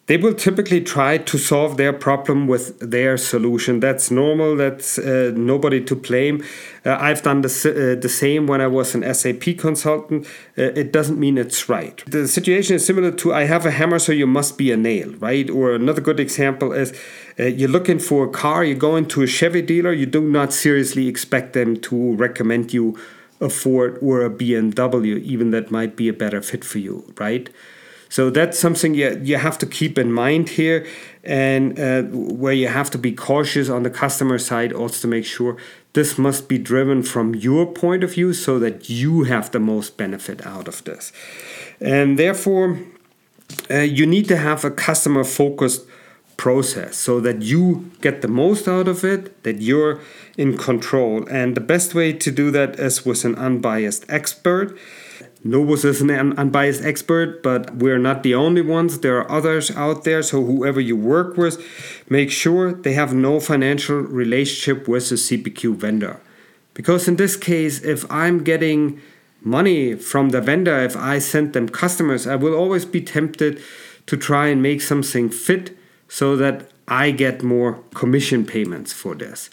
they 0.07 0.17
will 0.17 0.33
typically 0.33 0.81
try 0.81 1.17
to 1.17 1.37
solve 1.37 1.77
their 1.77 1.93
problem 1.93 2.45
with 2.45 2.77
their 2.79 3.15
solution. 3.15 3.79
That's 3.79 4.11
normal. 4.11 4.57
That's 4.57 4.99
uh, 4.99 5.31
nobody 5.33 5.81
to 5.85 5.95
blame. 5.95 6.43
Uh, 6.85 6.97
I've 6.99 7.21
done 7.21 7.41
the, 7.41 7.47
uh, 7.47 8.01
the 8.01 8.09
same 8.09 8.45
when 8.45 8.59
I 8.59 8.67
was 8.67 8.95
an 8.95 9.13
SAP 9.13 9.57
consultant. 9.57 10.25
Uh, 10.57 10.63
it 10.75 10.91
doesn't 10.91 11.17
mean 11.17 11.37
it's 11.37 11.69
right. 11.69 12.03
The 12.05 12.27
situation 12.27 12.75
is 12.75 12.85
similar 12.85 13.11
to 13.11 13.33
I 13.33 13.45
have 13.45 13.65
a 13.65 13.71
hammer, 13.71 13.97
so 13.97 14.11
you 14.11 14.27
must 14.27 14.57
be 14.57 14.71
a 14.71 14.77
nail, 14.77 15.13
right? 15.19 15.49
Or 15.49 15.73
another 15.73 16.01
good 16.01 16.19
example 16.19 16.73
is 16.73 16.91
uh, 17.39 17.43
you're 17.43 17.69
looking 17.69 17.99
for 17.99 18.25
a 18.25 18.29
car, 18.29 18.65
you 18.65 18.75
go 18.75 18.97
into 18.97 19.21
a 19.21 19.27
Chevy 19.27 19.61
dealer, 19.61 19.93
you 19.93 20.05
do 20.05 20.21
not 20.21 20.51
seriously 20.51 21.07
expect 21.07 21.53
them 21.53 21.77
to 21.77 22.15
recommend 22.15 22.73
you 22.73 22.99
a 23.39 23.49
Ford 23.49 23.99
or 24.01 24.23
a 24.23 24.29
BMW, 24.29 25.21
even 25.21 25.51
that 25.51 25.71
might 25.71 25.95
be 25.95 26.07
a 26.09 26.13
better 26.13 26.41
fit 26.41 26.63
for 26.65 26.79
you, 26.79 27.13
right? 27.17 27.49
So 28.13 28.29
that's 28.29 28.59
something 28.59 28.93
you, 28.93 29.19
you 29.23 29.37
have 29.37 29.57
to 29.57 29.65
keep 29.65 29.97
in 29.97 30.13
mind 30.13 30.49
here, 30.49 30.85
and 31.23 31.79
uh, 31.79 32.03
where 32.03 32.53
you 32.53 32.67
have 32.67 32.91
to 32.91 32.99
be 32.99 33.11
cautious 33.11 33.69
on 33.69 33.81
the 33.81 33.89
customer 33.89 34.37
side 34.37 34.71
also 34.71 35.01
to 35.01 35.07
make 35.07 35.25
sure 35.25 35.57
this 35.93 36.15
must 36.19 36.47
be 36.47 36.59
driven 36.59 37.01
from 37.01 37.33
your 37.33 37.65
point 37.65 38.03
of 38.03 38.13
view 38.13 38.31
so 38.33 38.59
that 38.59 38.87
you 38.87 39.23
have 39.23 39.49
the 39.49 39.59
most 39.59 39.97
benefit 39.97 40.45
out 40.45 40.67
of 40.67 40.83
this. 40.83 41.11
And 41.81 42.19
therefore, 42.19 42.77
uh, 43.71 43.79
you 43.79 44.05
need 44.05 44.27
to 44.27 44.37
have 44.37 44.63
a 44.63 44.69
customer 44.69 45.23
focused 45.23 45.87
process 46.37 46.95
so 46.95 47.19
that 47.19 47.41
you 47.41 47.89
get 48.01 48.21
the 48.21 48.27
most 48.27 48.67
out 48.67 48.87
of 48.87 49.03
it, 49.03 49.41
that 49.41 49.59
you're 49.59 49.99
in 50.37 50.55
control. 50.55 51.27
And 51.31 51.55
the 51.55 51.61
best 51.61 51.95
way 51.95 52.13
to 52.13 52.29
do 52.29 52.51
that 52.51 52.79
is 52.79 53.03
with 53.03 53.25
an 53.25 53.33
unbiased 53.33 54.05
expert. 54.07 54.77
Novus 55.45 55.83
is 55.83 55.99
an 56.01 56.09
unbiased 56.39 56.83
expert, 56.85 57.43
but 57.43 57.75
we're 57.75 57.97
not 57.97 58.23
the 58.23 58.33
only 58.33 58.61
ones. 58.61 58.99
There 58.99 59.17
are 59.17 59.29
others 59.29 59.71
out 59.71 60.05
there. 60.05 60.23
So, 60.23 60.43
whoever 60.43 60.79
you 60.79 60.95
work 60.95 61.35
with, 61.35 61.61
make 62.09 62.31
sure 62.31 62.71
they 62.71 62.93
have 62.93 63.13
no 63.13 63.41
financial 63.41 63.97
relationship 63.97 64.87
with 64.87 65.09
the 65.09 65.15
CPQ 65.15 65.75
vendor. 65.75 66.21
Because 66.73 67.09
in 67.09 67.17
this 67.17 67.35
case, 67.35 67.81
if 67.83 68.09
I'm 68.09 68.43
getting 68.43 69.01
money 69.41 69.95
from 69.95 70.29
the 70.29 70.39
vendor, 70.39 70.79
if 70.79 70.95
I 70.95 71.19
send 71.19 71.51
them 71.51 71.67
customers, 71.67 72.25
I 72.25 72.35
will 72.35 72.55
always 72.55 72.85
be 72.85 73.01
tempted 73.01 73.61
to 74.05 74.15
try 74.15 74.47
and 74.47 74.61
make 74.61 74.81
something 74.81 75.29
fit 75.29 75.77
so 76.07 76.37
that 76.37 76.69
I 76.87 77.11
get 77.11 77.43
more 77.43 77.83
commission 77.93 78.45
payments 78.45 78.93
for 78.93 79.15
this. 79.15 79.49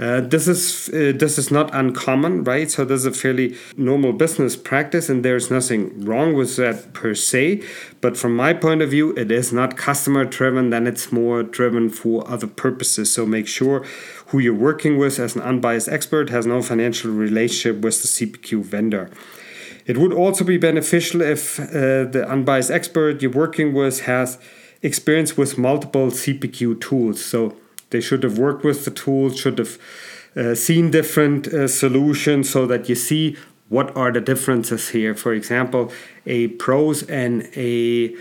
Uh, 0.00 0.22
this 0.22 0.48
is 0.48 0.88
uh, 0.94 1.12
this 1.14 1.36
is 1.36 1.50
not 1.50 1.74
uncommon, 1.74 2.42
right? 2.44 2.70
So 2.70 2.86
this 2.86 3.00
is 3.00 3.06
a 3.06 3.12
fairly 3.12 3.54
normal 3.76 4.14
business 4.14 4.56
practice, 4.56 5.10
and 5.10 5.22
there's 5.22 5.50
nothing 5.50 6.06
wrong 6.06 6.32
with 6.32 6.56
that 6.56 6.94
per 6.94 7.14
se. 7.14 7.62
But 8.00 8.16
from 8.16 8.34
my 8.34 8.54
point 8.54 8.80
of 8.80 8.90
view, 8.90 9.14
it 9.14 9.30
is 9.30 9.52
not 9.52 9.76
customer 9.76 10.24
driven; 10.24 10.70
then 10.70 10.86
it's 10.86 11.12
more 11.12 11.42
driven 11.42 11.90
for 11.90 12.26
other 12.26 12.46
purposes. 12.46 13.12
So 13.12 13.26
make 13.26 13.46
sure 13.46 13.84
who 14.28 14.38
you're 14.38 14.54
working 14.54 14.96
with 14.96 15.18
as 15.18 15.36
an 15.36 15.42
unbiased 15.42 15.88
expert 15.88 16.30
has 16.30 16.46
no 16.46 16.62
financial 16.62 17.10
relationship 17.10 17.82
with 17.82 18.00
the 18.00 18.08
CPQ 18.08 18.64
vendor. 18.64 19.10
It 19.84 19.98
would 19.98 20.14
also 20.14 20.44
be 20.44 20.56
beneficial 20.56 21.20
if 21.20 21.60
uh, 21.60 22.04
the 22.14 22.24
unbiased 22.26 22.70
expert 22.70 23.20
you're 23.20 23.32
working 23.32 23.74
with 23.74 24.02
has 24.02 24.38
experience 24.82 25.36
with 25.36 25.58
multiple 25.58 26.06
CPQ 26.06 26.80
tools. 26.80 27.22
So 27.22 27.56
they 27.90 28.00
should 28.00 28.22
have 28.22 28.38
worked 28.38 28.64
with 28.64 28.84
the 28.84 28.90
tools, 28.90 29.38
should 29.38 29.58
have 29.58 29.78
uh, 30.36 30.54
seen 30.54 30.90
different 30.90 31.48
uh, 31.48 31.68
solutions 31.68 32.48
so 32.50 32.66
that 32.66 32.88
you 32.88 32.94
see 32.94 33.36
what 33.68 33.94
are 33.96 34.12
the 34.12 34.20
differences 34.20 34.90
here. 34.90 35.14
For 35.14 35.32
example, 35.32 35.92
a 36.26 36.48
PROS 36.48 37.02
and 37.04 37.48
a 37.56 38.14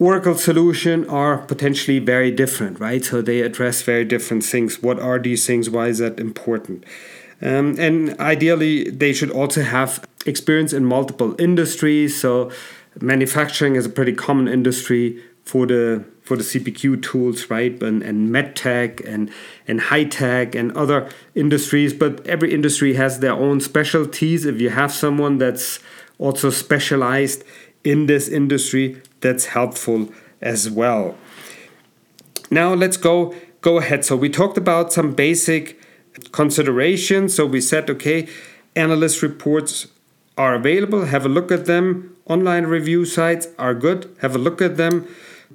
Oracle 0.00 0.36
solution 0.36 1.08
are 1.08 1.38
potentially 1.38 1.98
very 1.98 2.30
different, 2.30 2.78
right? 2.78 3.04
So 3.04 3.20
they 3.20 3.40
address 3.40 3.82
very 3.82 4.04
different 4.04 4.44
things. 4.44 4.80
What 4.80 5.00
are 5.00 5.18
these 5.18 5.44
things? 5.44 5.68
Why 5.68 5.88
is 5.88 5.98
that 5.98 6.20
important? 6.20 6.84
Um, 7.42 7.76
and 7.78 8.18
ideally, 8.20 8.90
they 8.90 9.12
should 9.12 9.30
also 9.30 9.62
have 9.62 10.06
experience 10.24 10.72
in 10.72 10.84
multiple 10.84 11.34
industries. 11.40 12.20
So 12.20 12.50
manufacturing 13.00 13.74
is 13.74 13.86
a 13.86 13.88
pretty 13.88 14.12
common 14.12 14.46
industry 14.46 15.22
for 15.44 15.66
the 15.66 16.04
for 16.28 16.36
the 16.36 16.42
CPQ 16.42 17.02
tools, 17.02 17.48
right? 17.48 17.82
And, 17.82 18.02
and 18.02 18.28
medtech 18.28 19.02
and, 19.08 19.30
and 19.66 19.80
high 19.80 20.04
tech 20.04 20.54
and 20.54 20.76
other 20.76 21.08
industries. 21.34 21.94
But 21.94 22.24
every 22.26 22.52
industry 22.52 22.94
has 22.94 23.20
their 23.20 23.32
own 23.32 23.62
specialties. 23.62 24.44
If 24.44 24.60
you 24.60 24.68
have 24.68 24.92
someone 24.92 25.38
that's 25.38 25.80
also 26.18 26.50
specialized 26.50 27.44
in 27.82 28.06
this 28.06 28.28
industry, 28.28 29.00
that's 29.22 29.46
helpful 29.46 30.12
as 30.42 30.68
well. 30.68 31.16
Now 32.50 32.74
let's 32.74 32.98
go 32.98 33.34
go 33.62 33.78
ahead. 33.78 34.04
So 34.04 34.14
we 34.14 34.28
talked 34.28 34.58
about 34.58 34.92
some 34.92 35.14
basic 35.14 35.80
considerations. 36.32 37.34
So 37.34 37.46
we 37.46 37.62
said, 37.62 37.88
okay, 37.88 38.28
analyst 38.76 39.22
reports 39.22 39.86
are 40.36 40.54
available. 40.54 41.06
Have 41.06 41.24
a 41.24 41.30
look 41.30 41.50
at 41.50 41.64
them. 41.64 42.16
Online 42.26 42.66
review 42.66 43.06
sites 43.06 43.48
are 43.58 43.72
good. 43.72 44.14
Have 44.20 44.36
a 44.36 44.38
look 44.38 44.60
at 44.60 44.76
them 44.76 45.08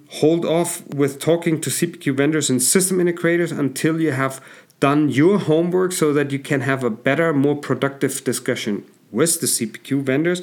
hold 0.10 0.46
off 0.46 0.86
with 0.88 1.20
talking 1.20 1.60
to 1.62 1.70
CPQ 1.70 2.16
vendors 2.16 2.50
and 2.50 2.62
system 2.62 2.98
integrators 2.98 3.58
until 3.58 4.00
you 4.00 4.12
have 4.12 4.44
done 4.80 5.10
your 5.10 5.40
homework 5.40 5.92
so 5.92 6.12
that 6.14 6.32
you 6.32 6.40
can 6.40 6.62
have 6.62 6.84
a 6.84 6.90
better, 6.90 7.34
more 7.34 7.56
productive 7.56 8.24
discussion 8.24 8.86
with 9.12 9.40
the 9.40 9.48
CPQ 9.48 10.02
vendors. 10.02 10.42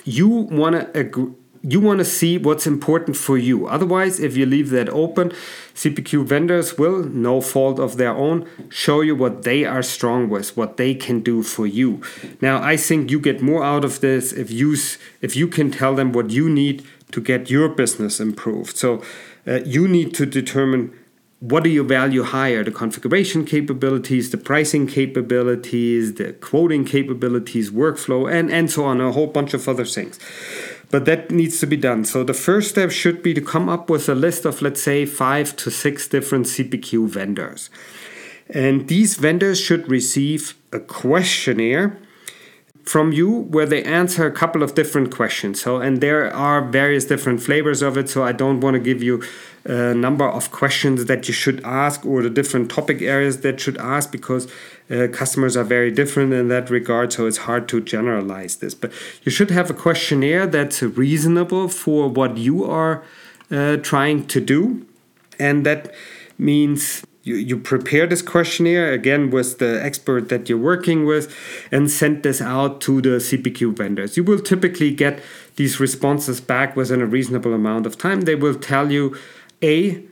you 0.05 0.29
want 0.61 0.75
to 0.81 0.85
agree 1.05 1.35
you 1.63 1.81
want 1.81 1.99
to 1.99 2.05
see 2.05 2.39
what's 2.39 2.67
important 2.67 3.17
for 3.17 3.37
you. 3.37 3.67
Otherwise, 3.67 4.21
if 4.21 4.37
you 4.37 4.47
leave 4.47 4.71
that 4.71 4.89
open, 4.91 5.31
CPQ 5.75 6.25
vendors 6.25 6.79
will, 6.79 7.03
no 7.05 7.41
fault 7.41 7.79
of 7.79 7.97
their 7.97 8.15
own, 8.15 8.49
show 8.69 9.01
you 9.01 9.15
what 9.17 9.43
they 9.43 9.65
are 9.65 9.83
strong 9.83 10.29
with, 10.29 10.57
what 10.57 10.77
they 10.77 10.95
can 10.95 11.21
do 11.21 11.43
for 11.43 11.67
you. 11.67 12.01
Now, 12.41 12.63
I 12.63 12.77
think 12.77 13.11
you 13.11 13.21
get 13.21 13.41
more 13.43 13.65
out 13.65 13.85
of 13.85 14.01
this 14.01 14.33
if 14.33 14.51
you 14.51 14.77
if 15.21 15.35
you 15.37 15.49
can 15.49 15.71
tell 15.71 15.95
them 15.95 16.13
what 16.13 16.31
you 16.31 16.49
need 16.49 16.85
to 17.13 17.21
get 17.21 17.51
your 17.51 17.69
business 17.69 18.21
improved. 18.21 18.77
So 18.77 19.03
uh, 19.47 19.61
you 19.65 19.89
need 19.89 20.15
to 20.15 20.27
determine 20.27 20.93
what 21.41 21.63
do 21.63 21.71
you 21.71 21.85
value 21.85 22.25
higher 22.25 22.65
the 22.65 22.73
configuration 22.73 23.45
capabilities, 23.45 24.31
the 24.31 24.37
pricing 24.37 24.89
capabilities, 24.89 26.15
the 26.15 26.33
quoting 26.33 26.85
capabilities, 26.85 27.71
workflow, 27.71 28.31
and, 28.31 28.51
and 28.51 28.71
so 28.71 28.85
on, 28.85 29.01
a 29.01 29.13
whole 29.13 29.29
bunch 29.29 29.55
of 29.55 29.69
other 29.69 29.85
things. 29.85 30.19
But 30.91 31.05
that 31.05 31.31
needs 31.31 31.61
to 31.61 31.67
be 31.67 31.77
done. 31.77 32.05
So 32.05 32.25
the 32.25 32.35
first 32.35 32.71
step 32.71 32.91
should 32.91 33.23
be 33.23 33.35
to 33.35 33.43
come 33.43 33.69
up 33.69 33.91
with 33.91 34.09
a 34.09 34.15
list 34.15 34.45
of, 34.45 34.63
let's 34.63 34.83
say, 34.83 35.05
five 35.05 35.55
to 35.57 35.71
six 35.71 36.09
different 36.09 36.47
CPQ 36.47 37.09
vendors. 37.09 37.69
And 38.49 38.89
these 38.89 39.17
vendors 39.17 39.61
should 39.61 39.89
receive 39.89 40.57
a 40.73 40.81
questionnaire 40.81 41.99
from 42.89 43.13
you 43.13 43.41
where 43.55 43.67
they 43.67 43.83
answer 43.85 44.27
a 44.27 44.33
couple 44.33 44.63
of 44.63 44.75
different 44.75 45.15
questions. 45.15 45.61
So, 45.61 45.77
and 45.81 46.01
there 46.01 46.33
are 46.33 46.63
various 46.63 47.05
different 47.05 47.43
flavors 47.43 47.83
of 47.83 47.99
it. 47.99 48.09
So, 48.09 48.25
I 48.25 48.33
don't 48.33 48.61
want 48.61 48.75
to 48.75 48.81
give 48.81 49.03
you 49.03 49.23
a 49.65 49.95
number 49.95 50.27
of 50.27 50.51
questions 50.51 51.05
that 51.05 51.29
you 51.29 51.35
should 51.35 51.63
ask 51.65 52.07
or 52.07 52.23
the 52.23 52.31
different 52.31 52.71
topic 52.71 53.03
areas 53.03 53.43
that 53.43 53.61
should 53.61 53.77
ask 53.77 54.11
because 54.11 54.51
uh, 54.91 55.09
customers 55.13 55.55
are 55.57 55.65
very 55.65 55.91
different 55.91 56.33
in 56.33 56.49
that 56.49 56.71
regard. 56.71 57.13
So, 57.13 57.27
it's 57.27 57.39
hard 57.39 57.69
to 57.69 57.81
generalize 57.81 58.57
this. 58.57 58.75
But 58.75 58.93
you 59.23 59.31
should 59.31 59.51
have 59.51 59.69
a 59.69 59.75
questionnaire 59.75 60.47
that's 60.47 60.83
reasonable 60.83 61.69
for 61.69 62.09
what 62.09 62.39
you 62.39 62.65
are 62.65 63.05
uh, 63.51 63.77
trying 63.77 64.27
to 64.29 64.41
do. 64.41 64.87
And 65.39 65.67
that 65.67 65.95
means 66.39 67.05
you, 67.29 67.37
you 67.37 67.59
prepare 67.59 68.07
this 68.07 68.23
questionnaire 68.23 68.93
again 68.93 69.31
with 69.31 69.59
the 69.59 69.85
expert 69.85 70.31
that 70.31 70.49
you're 70.49 70.59
working 70.59 71.05
with 71.05 71.35
and 71.71 71.91
send 71.91 72.23
this 72.23 72.41
out 72.41 72.81
to 72.81 73.03
the 73.03 73.21
CPQ 73.21 73.77
vendors. 73.77 74.17
You 74.17 74.25
will 74.25 74.41
typically 74.41 74.93
get 74.93 75.23
these 75.57 75.79
responses 75.79 76.41
back 76.41 76.75
within 76.75 77.03
a 77.03 77.07
reasonable 77.07 77.53
amount 77.53 77.85
of 77.85 77.99
time. 77.99 78.23
They 78.23 78.35
will 78.35 78.55
tell 78.55 78.91
you 78.91 79.17
A, 79.63 80.03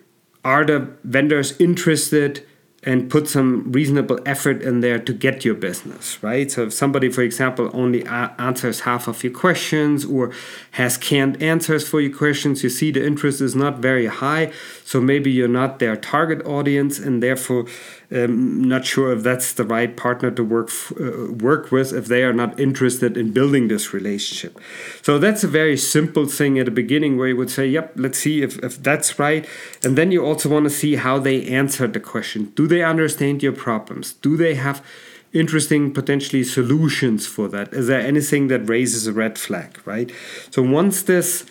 are 0.44 0.64
the 0.64 0.90
vendors 1.02 1.58
interested 1.58 2.46
and 2.86 3.10
put 3.10 3.28
some 3.28 3.72
reasonable 3.72 4.20
effort 4.24 4.62
in 4.62 4.80
there 4.80 4.98
to 5.00 5.12
get 5.12 5.44
your 5.44 5.56
business, 5.56 6.22
right? 6.22 6.50
So 6.52 6.62
if 6.62 6.72
somebody, 6.72 7.10
for 7.10 7.22
example, 7.22 7.68
only 7.74 8.04
a- 8.04 8.32
answers 8.38 8.80
half 8.80 9.08
of 9.08 9.24
your 9.24 9.32
questions 9.32 10.04
or 10.04 10.32
has 10.70 10.96
canned 10.96 11.42
answers 11.42 11.86
for 11.86 12.00
your 12.00 12.16
questions, 12.16 12.62
you 12.62 12.70
see 12.70 12.92
the 12.92 13.04
interest 13.04 13.40
is 13.40 13.56
not 13.56 13.80
very 13.80 14.06
high. 14.06 14.52
So 14.84 15.00
maybe 15.00 15.32
you're 15.32 15.48
not 15.48 15.80
their 15.80 15.96
target 15.96 16.46
audience 16.46 17.00
and 17.00 17.20
therefore 17.20 17.66
um, 18.12 18.62
not 18.62 18.84
sure 18.84 19.12
if 19.12 19.22
that's 19.22 19.52
the 19.52 19.64
right 19.64 19.96
partner 19.96 20.30
to 20.30 20.44
work 20.44 20.70
uh, 21.00 21.32
work 21.32 21.72
with 21.72 21.92
if 21.92 22.06
they 22.06 22.22
are 22.22 22.32
not 22.32 22.58
interested 22.58 23.16
in 23.16 23.32
building 23.32 23.68
this 23.68 23.92
relationship. 23.92 24.58
So 25.02 25.18
that's 25.18 25.42
a 25.42 25.48
very 25.48 25.76
simple 25.76 26.26
thing 26.26 26.58
at 26.58 26.66
the 26.66 26.70
beginning 26.70 27.16
where 27.16 27.28
you 27.28 27.36
would 27.36 27.50
say, 27.50 27.66
"Yep, 27.66 27.92
let's 27.96 28.18
see 28.18 28.42
if, 28.42 28.58
if 28.62 28.80
that's 28.82 29.18
right," 29.18 29.46
and 29.82 29.98
then 29.98 30.12
you 30.12 30.24
also 30.24 30.48
want 30.48 30.64
to 30.64 30.70
see 30.70 30.96
how 30.96 31.18
they 31.18 31.46
answer 31.46 31.88
the 31.88 32.00
question. 32.00 32.52
Do 32.54 32.66
they 32.66 32.82
understand 32.82 33.42
your 33.42 33.52
problems? 33.52 34.12
Do 34.12 34.36
they 34.36 34.54
have 34.54 34.84
interesting 35.32 35.92
potentially 35.92 36.44
solutions 36.44 37.26
for 37.26 37.48
that? 37.48 37.72
Is 37.72 37.88
there 37.88 38.00
anything 38.00 38.48
that 38.48 38.68
raises 38.68 39.06
a 39.06 39.12
red 39.12 39.38
flag? 39.38 39.80
Right. 39.84 40.12
So 40.50 40.62
once 40.62 41.02
this 41.02 41.44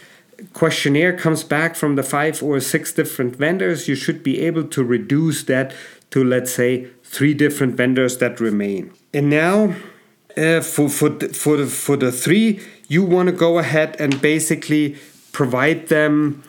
questionnaire 0.53 1.15
comes 1.15 1.43
back 1.43 1.75
from 1.75 1.95
the 1.95 2.03
five 2.03 2.41
or 2.43 2.59
six 2.59 2.91
different 2.91 3.35
vendors, 3.35 3.87
you 3.87 3.95
should 3.95 4.23
be 4.23 4.41
able 4.41 4.65
to 4.65 4.83
reduce 4.83 5.43
that 5.43 5.73
to, 6.11 6.23
let's 6.23 6.53
say, 6.53 6.87
three 7.03 7.33
different 7.33 7.75
vendors 7.75 8.17
that 8.17 8.39
remain. 8.39 8.91
And 9.13 9.29
now, 9.29 9.75
uh, 10.37 10.61
for, 10.61 10.89
for, 10.89 11.09
the, 11.09 11.29
for, 11.29 11.57
the, 11.57 11.67
for 11.67 11.97
the 11.97 12.11
three, 12.11 12.59
you 12.87 13.03
want 13.03 13.27
to 13.27 13.33
go 13.33 13.57
ahead 13.57 13.95
and 13.99 14.21
basically 14.21 14.97
provide 15.31 15.87
them 15.87 16.43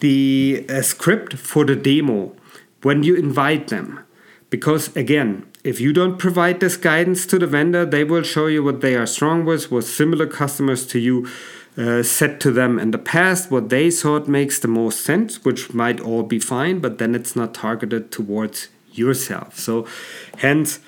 the 0.00 0.66
uh, 0.68 0.82
script 0.82 1.34
for 1.34 1.64
the 1.64 1.76
demo 1.76 2.34
when 2.82 3.02
you 3.02 3.16
invite 3.16 3.68
them. 3.68 4.00
Because 4.50 4.94
again, 4.96 5.46
if 5.64 5.80
you 5.80 5.92
don't 5.92 6.18
provide 6.18 6.60
this 6.60 6.76
guidance 6.76 7.26
to 7.26 7.38
the 7.38 7.46
vendor, 7.46 7.84
they 7.84 8.04
will 8.04 8.22
show 8.22 8.46
you 8.46 8.62
what 8.62 8.80
they 8.80 8.94
are 8.94 9.06
strong 9.06 9.44
with, 9.44 9.70
what 9.70 9.84
similar 9.84 10.26
customers 10.26 10.86
to 10.86 10.98
you 10.98 11.28
uh, 11.76 12.02
said 12.02 12.40
to 12.40 12.50
them 12.50 12.78
in 12.78 12.90
the 12.90 12.98
past, 12.98 13.50
what 13.50 13.68
they 13.68 13.90
thought 13.90 14.28
makes 14.28 14.58
the 14.58 14.68
most 14.68 15.00
sense, 15.00 15.44
which 15.44 15.74
might 15.74 16.00
all 16.00 16.22
be 16.22 16.38
fine, 16.38 16.78
but 16.78 16.98
then 16.98 17.14
it's 17.14 17.34
not 17.34 17.52
targeted 17.52 18.10
towards 18.10 18.68
yourself. 18.98 19.58
So, 19.58 19.86
hence, 20.38 20.80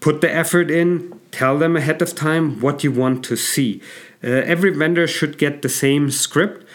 put 0.00 0.20
the 0.20 0.32
effort 0.32 0.70
in, 0.70 1.20
tell 1.30 1.58
them 1.58 1.76
ahead 1.76 2.02
of 2.02 2.14
time 2.14 2.60
what 2.60 2.82
you 2.84 2.92
want 2.92 3.24
to 3.26 3.36
see. 3.36 3.80
Uh, 4.22 4.28
every 4.28 4.70
vendor 4.70 5.06
should 5.06 5.38
get 5.38 5.62
the 5.62 5.68
same 5.68 6.10
script 6.10 6.66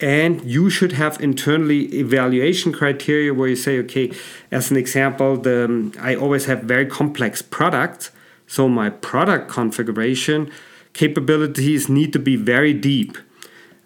and 0.00 0.44
you 0.44 0.70
should 0.70 0.92
have 0.92 1.20
internally 1.20 1.86
evaluation 1.94 2.72
criteria 2.72 3.34
where 3.34 3.48
you 3.48 3.56
say 3.56 3.78
okay 3.78 4.12
as 4.50 4.70
an 4.70 4.76
example 4.76 5.36
the 5.36 5.64
um, 5.64 5.92
i 6.00 6.14
always 6.14 6.44
have 6.46 6.62
very 6.62 6.86
complex 6.86 7.42
products 7.42 8.10
so 8.46 8.68
my 8.68 8.88
product 8.88 9.50
configuration 9.50 10.50
capabilities 10.92 11.88
need 11.88 12.12
to 12.12 12.18
be 12.18 12.36
very 12.36 12.72
deep 12.72 13.18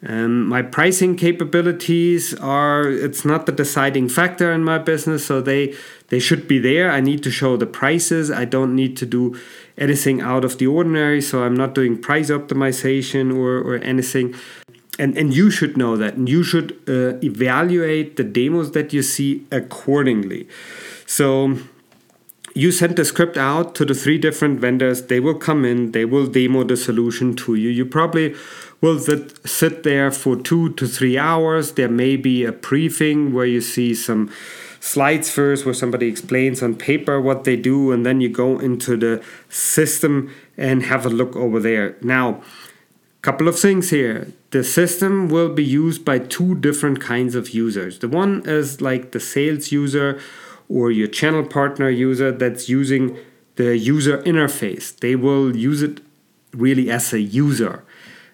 um, 0.04 0.49
my 0.49 0.62
pricing 0.62 1.14
capabilities 1.14 2.35
are 2.35 2.90
it's 2.90 3.25
not 3.25 3.47
the 3.47 3.52
deciding 3.52 4.09
factor 4.09 4.52
in 4.52 4.64
my 4.64 4.78
business 4.78 5.26
so 5.26 5.40
they 5.40 5.75
they 6.09 6.18
should 6.18 6.49
be 6.49 6.59
there. 6.59 6.90
I 6.90 7.00
need 7.00 7.23
to 7.23 7.30
show 7.30 7.56
the 7.56 7.66
prices. 7.66 8.28
I 8.28 8.44
don't 8.44 8.75
need 8.75 8.97
to 8.97 9.06
do 9.06 9.38
anything 9.78 10.21
out 10.21 10.44
of 10.44 10.59
the 10.59 10.66
ordinary 10.66 11.23
so 11.23 11.44
i'm 11.44 11.54
not 11.56 11.75
doing 11.75 11.97
price 11.97 12.28
optimization 12.28 13.35
or, 13.35 13.59
or 13.59 13.76
anything. 13.76 14.35
And 14.99 15.16
and 15.16 15.32
you 15.32 15.50
should 15.50 15.76
know 15.76 15.97
that. 15.97 16.14
And 16.14 16.28
you 16.28 16.42
should 16.42 16.73
uh, 16.88 17.18
evaluate 17.23 18.16
the 18.16 18.25
demos 18.25 18.73
that 18.73 18.92
you 18.92 19.02
see 19.02 19.47
accordingly. 19.52 20.49
So 21.06 21.59
you 22.54 22.71
send 22.73 22.97
the 22.97 23.04
script 23.04 23.37
out 23.37 23.75
to 23.76 23.85
the 23.85 23.94
three 23.94 24.18
different 24.18 24.61
vendors. 24.61 25.02
They 25.02 25.21
will 25.21 25.35
come 25.35 25.64
in. 25.64 25.92
They 25.92 26.04
will 26.04 26.26
demo 26.26 26.64
the 26.64 26.76
solution 26.76 27.35
to 27.37 27.54
you. 27.54 27.71
You 27.71 27.87
probably 27.87 28.35
will 28.82 28.98
sit, 28.98 29.48
sit 29.48 29.84
there 29.84 30.10
for 30.10 30.36
two 30.36 30.74
to 30.74 30.86
three 30.86 31.16
hours. 31.16 31.72
There 31.72 31.88
may 31.88 32.16
be 32.16 32.44
a 32.44 32.52
briefing 32.52 33.32
where 33.32 33.46
you 33.46 33.62
see 33.62 33.94
some 33.94 34.30
slides 34.80 35.30
first 35.30 35.64
where 35.64 35.72
somebody 35.72 36.08
explains 36.08 36.62
on 36.62 36.74
paper 36.74 37.20
what 37.20 37.44
they 37.44 37.56
do 37.56 37.92
and 37.92 38.04
then 38.04 38.20
you 38.20 38.28
go 38.28 38.59
into 38.59 38.96
the 38.96 39.24
system 39.48 40.35
and 40.59 40.83
have 40.83 41.07
a 41.07 41.09
look 41.09 41.37
over 41.37 41.61
there. 41.61 41.96
Now 42.02 42.42
couple 43.22 43.46
of 43.46 43.57
things 43.57 43.90
here. 43.90 44.33
The 44.50 44.64
system 44.64 45.28
will 45.28 45.48
be 45.48 45.64
used 45.64 46.04
by 46.04 46.18
two 46.18 46.57
different 46.57 47.00
kinds 47.00 47.37
of 47.37 47.50
users. 47.50 48.00
The 48.00 48.09
one 48.09 48.42
is 48.46 48.80
like 48.80 49.12
the 49.12 49.20
sales 49.20 49.70
user 49.70 50.20
or 50.68 50.90
your 50.90 51.07
channel 51.07 51.44
partner 51.44 51.88
user 51.88 52.33
that's 52.33 52.68
using 52.68 53.16
the 53.54 53.78
user 53.78 54.18
interface. 54.24 54.98
They 54.98 55.14
will 55.14 55.57
use 55.57 55.83
it 55.83 56.00
really 56.52 56.90
as 56.90 57.12
a 57.12 57.20
user 57.20 57.85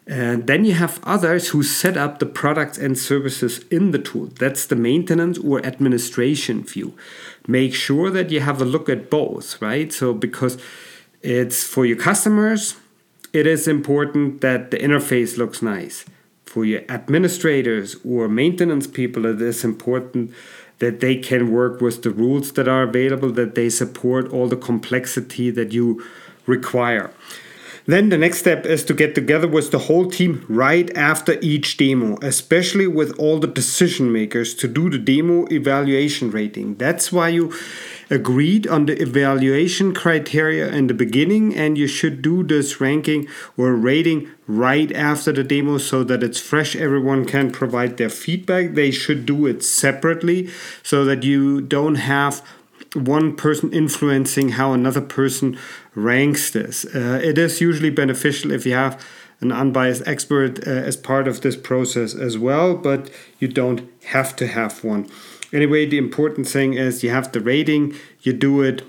and 0.08 0.46
then 0.46 0.64
you 0.64 0.72
have 0.72 1.00
others 1.04 1.48
who 1.48 1.62
set 1.62 1.98
up 1.98 2.18
the 2.18 2.24
products 2.24 2.78
and 2.78 2.96
services 2.96 3.58
in 3.70 3.90
the 3.90 3.98
tool. 3.98 4.30
That's 4.38 4.64
the 4.64 4.74
maintenance 4.74 5.36
or 5.36 5.64
administration 5.64 6.64
view. 6.64 6.94
Make 7.46 7.74
sure 7.74 8.10
that 8.10 8.30
you 8.30 8.40
have 8.40 8.62
a 8.62 8.64
look 8.64 8.88
at 8.88 9.10
both, 9.10 9.60
right? 9.60 9.92
So, 9.92 10.14
because 10.14 10.56
it's 11.20 11.62
for 11.62 11.84
your 11.84 11.98
customers, 11.98 12.76
it 13.34 13.46
is 13.46 13.68
important 13.68 14.40
that 14.40 14.70
the 14.70 14.78
interface 14.78 15.36
looks 15.36 15.60
nice. 15.60 16.06
For 16.46 16.64
your 16.64 16.80
administrators 16.88 17.96
or 18.02 18.28
maintenance 18.28 18.86
people, 18.86 19.26
it 19.26 19.42
is 19.42 19.62
important 19.62 20.32
that 20.78 21.00
they 21.00 21.16
can 21.16 21.52
work 21.52 21.82
with 21.82 22.02
the 22.02 22.10
rules 22.10 22.52
that 22.52 22.66
are 22.66 22.84
available, 22.84 23.30
that 23.32 23.54
they 23.54 23.68
support 23.68 24.32
all 24.32 24.48
the 24.48 24.56
complexity 24.56 25.50
that 25.50 25.72
you 25.72 26.02
require. 26.46 27.12
Then 27.88 28.10
the 28.10 28.18
next 28.18 28.40
step 28.40 28.66
is 28.66 28.84
to 28.84 28.92
get 28.92 29.14
together 29.14 29.48
with 29.48 29.70
the 29.70 29.78
whole 29.78 30.10
team 30.10 30.44
right 30.46 30.94
after 30.94 31.38
each 31.40 31.78
demo, 31.78 32.18
especially 32.20 32.86
with 32.86 33.18
all 33.18 33.38
the 33.38 33.46
decision 33.46 34.12
makers 34.12 34.52
to 34.56 34.68
do 34.68 34.90
the 34.90 34.98
demo 34.98 35.46
evaluation 35.50 36.30
rating. 36.30 36.74
That's 36.74 37.10
why 37.10 37.30
you 37.30 37.54
agreed 38.10 38.66
on 38.66 38.84
the 38.84 39.00
evaluation 39.00 39.94
criteria 39.94 40.68
in 40.68 40.88
the 40.88 40.92
beginning, 40.92 41.56
and 41.56 41.78
you 41.78 41.86
should 41.86 42.20
do 42.20 42.42
this 42.42 42.78
ranking 42.78 43.26
or 43.56 43.72
rating 43.72 44.28
right 44.46 44.92
after 44.92 45.32
the 45.32 45.42
demo 45.42 45.78
so 45.78 46.04
that 46.04 46.22
it's 46.22 46.38
fresh. 46.38 46.76
Everyone 46.76 47.24
can 47.24 47.50
provide 47.50 47.96
their 47.96 48.10
feedback. 48.10 48.74
They 48.74 48.90
should 48.90 49.24
do 49.24 49.46
it 49.46 49.64
separately 49.64 50.50
so 50.82 51.06
that 51.06 51.22
you 51.22 51.62
don't 51.62 51.94
have 51.94 52.42
one 52.94 53.36
person 53.36 53.72
influencing 53.72 54.50
how 54.50 54.72
another 54.72 55.00
person 55.00 55.58
ranks 56.04 56.50
this. 56.50 56.84
Uh, 56.84 57.20
it 57.22 57.38
is 57.38 57.60
usually 57.60 57.90
beneficial 57.90 58.50
if 58.52 58.64
you 58.66 58.74
have 58.74 59.02
an 59.40 59.52
unbiased 59.52 60.02
expert 60.06 60.66
uh, 60.66 60.70
as 60.70 60.96
part 60.96 61.28
of 61.28 61.40
this 61.42 61.56
process 61.56 62.14
as 62.14 62.36
well, 62.36 62.76
but 62.76 63.10
you 63.38 63.48
don't 63.48 63.82
have 64.06 64.34
to 64.36 64.46
have 64.46 64.82
one. 64.82 65.08
Anyway, 65.52 65.86
the 65.86 65.98
important 65.98 66.46
thing 66.48 66.74
is 66.74 67.02
you 67.02 67.10
have 67.10 67.32
the 67.32 67.40
rating, 67.40 67.94
you 68.22 68.32
do 68.32 68.62
it 68.62 68.82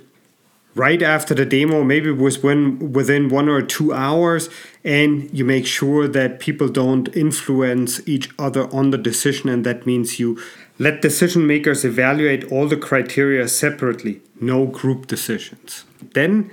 right 0.76 1.02
after 1.02 1.34
the 1.34 1.46
demo, 1.46 1.84
maybe 1.84 2.12
within 2.12 2.94
within 2.94 3.30
one 3.30 3.50
or 3.50 3.62
two 3.62 3.94
hours, 3.94 4.50
and 4.84 5.30
you 5.32 5.46
make 5.46 5.66
sure 5.66 6.08
that 6.08 6.40
people 6.40 6.68
don't 6.68 7.16
influence 7.16 8.08
each 8.08 8.30
other 8.38 8.74
on 8.74 8.92
the 8.92 8.98
decision, 8.98 9.50
and 9.50 9.66
that 9.66 9.86
means 9.86 10.20
you 10.20 10.38
let 10.78 11.02
decision 11.02 11.46
makers 11.46 11.84
evaluate 11.84 12.50
all 12.52 12.68
the 12.68 12.78
criteria 12.78 13.48
separately, 13.48 14.22
no 14.40 14.66
group 14.66 15.08
decisions. 15.08 15.84
Then, 16.14 16.50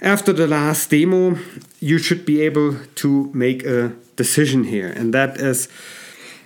after 0.00 0.32
the 0.32 0.46
last 0.46 0.90
demo, 0.90 1.38
you 1.80 1.98
should 1.98 2.24
be 2.24 2.40
able 2.42 2.76
to 2.96 3.30
make 3.34 3.64
a 3.64 3.94
decision 4.16 4.64
here, 4.64 4.88
and 4.88 5.12
that 5.14 5.38
is, 5.38 5.68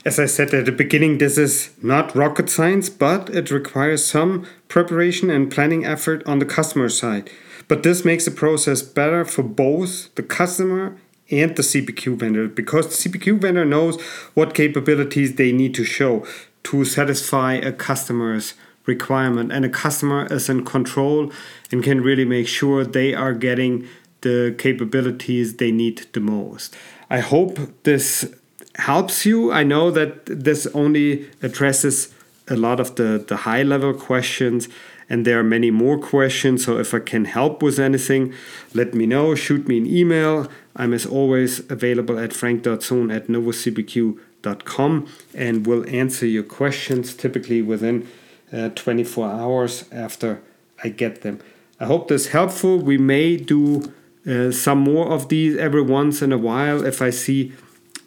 as 0.05 0.19
I 0.19 0.27
said 0.27 0.53
at 0.55 0.65
the 0.65 0.73
beginning, 0.73 1.19
this 1.19 1.39
is 1.39 1.71
not 1.83 2.15
rocket 2.15 2.49
science, 2.51 2.89
but 2.89 3.31
it 3.31 3.51
requires 3.51 4.05
some 4.05 4.47
preparation 4.69 5.31
and 5.31 5.51
planning 5.51 5.85
effort 5.85 6.23
on 6.27 6.39
the 6.39 6.47
customer 6.47 6.89
side. 6.89 7.31
But 7.69 7.83
this 7.83 8.05
makes 8.05 8.25
the 8.25 8.31
process 8.31 8.83
better 8.83 9.25
for 9.25 9.43
both 9.43 10.15
the 10.15 10.23
customer 10.23 10.97
and 11.31 11.57
the 11.57 11.63
CPQ 11.63 12.17
vendor 12.17 12.49
because 12.49 12.89
the 12.89 13.09
CPQ 13.09 13.41
vendor 13.41 13.65
knows 13.65 14.01
what 14.35 14.55
capabilities 14.55 15.37
they 15.37 15.53
need 15.53 15.75
to 15.75 15.85
show 15.85 16.27
to 16.65 16.85
satisfy 16.85 17.55
a 17.55 17.73
customer's 17.73 18.55
requirement 18.87 19.53
and 19.53 19.65
a 19.65 19.69
customer 19.69 20.27
is 20.31 20.49
in 20.49 20.65
control 20.65 21.31
and 21.71 21.83
can 21.83 22.01
really 22.01 22.25
make 22.25 22.49
sure 22.49 22.85
they 22.85 23.15
are 23.15 23.33
getting 23.33 23.87
the 24.23 24.55
capabilities 24.59 25.57
they 25.57 25.71
need 25.71 26.07
the 26.13 26.21
most. 26.21 26.75
I 27.11 27.21
hope 27.21 27.59
this 27.83 28.33
helps 28.77 29.27
you. 29.27 29.53
I 29.53 29.63
know 29.63 29.91
that 29.91 30.27
this 30.27 30.67
only 30.75 31.29
addresses 31.43 32.15
a 32.49 32.57
lot 32.57 32.81
of 32.81 32.97
the, 32.97 33.25
the 33.27 33.39
high 33.39 33.63
level 33.63 33.95
questions 33.95 34.69
and 35.09 35.27
there 35.27 35.39
are 35.39 35.45
many 35.45 35.71
more 35.71 35.99
questions. 35.99 36.65
So 36.65 36.79
if 36.79 36.95
I 36.95 37.01
can 37.01 37.27
help 37.27 37.63
with 37.63 37.79
anything, 37.79 38.33
let 38.73 38.95
me 38.95 39.07
know. 39.07 39.35
Shoot 39.35 39.69
me 39.69 39.79
an 39.79 39.87
email. 39.87 40.49
I'm 40.75 40.95
as 40.95 41.05
always 41.05 41.59
available 41.71 42.19
at 42.19 42.33
frank.sohn 42.33 43.11
at 43.11 43.27
novuscpq.com 43.29 44.33
com 44.65 45.07
and 45.35 45.67
will 45.67 45.89
answer 45.89 46.27
your 46.27 46.43
questions 46.43 47.15
typically 47.15 47.63
within 47.63 48.09
uh, 48.53 48.69
24 48.71 49.29
hours 49.29 49.85
after 49.91 50.43
I 50.83 50.89
get 50.89 51.23
them. 51.23 51.41
I 51.81 51.87
hope 51.87 52.09
this 52.09 52.29
helpful. 52.29 52.79
We 52.79 52.99
may 52.99 53.37
do 53.37 53.93
uh, 54.27 54.51
some 54.53 54.79
more 54.79 55.11
of 55.11 55.29
these 55.29 55.57
every 55.57 55.83
once 55.83 56.23
in 56.23 56.33
a 56.33 56.39
while 56.39 56.85
if 56.85 57.03
I 57.03 57.11
see 57.11 57.53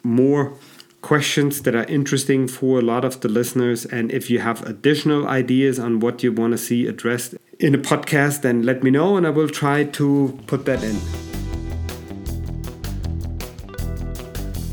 more 0.02 0.56
questions 1.02 1.62
that 1.62 1.74
are 1.74 1.84
interesting 1.84 2.48
for 2.48 2.78
a 2.78 2.82
lot 2.82 3.04
of 3.04 3.20
the 3.20 3.28
listeners. 3.28 3.84
And 3.84 4.10
if 4.10 4.30
you 4.30 4.38
have 4.40 4.66
additional 4.66 5.28
ideas 5.28 5.78
on 5.78 6.00
what 6.00 6.22
you 6.22 6.32
want 6.32 6.52
to 6.52 6.58
see 6.58 6.86
addressed 6.86 7.34
in 7.58 7.74
a 7.74 7.78
podcast, 7.78 8.42
then 8.42 8.62
let 8.62 8.82
me 8.82 8.90
know 8.90 9.16
and 9.16 9.26
I 9.26 9.30
will 9.30 9.48
try 9.48 9.84
to 9.84 10.38
put 10.46 10.64
that 10.64 10.82
in. 10.82 11.25